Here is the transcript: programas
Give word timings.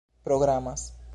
programas 0.31 0.89